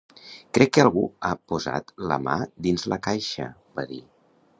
[0.57, 2.37] “Crec que algú ha posat la mà
[2.69, 3.51] dins la caixa”,
[3.81, 4.01] va dir.